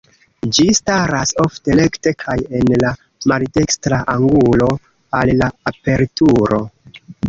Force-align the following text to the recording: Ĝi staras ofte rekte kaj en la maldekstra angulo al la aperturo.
Ĝi 0.57 0.63
staras 0.77 1.33
ofte 1.43 1.75
rekte 1.81 2.15
kaj 2.25 2.39
en 2.61 2.73
la 2.85 2.95
maldekstra 3.35 4.03
angulo 4.17 4.75
al 5.23 5.37
la 5.45 5.55
aperturo. 5.77 6.65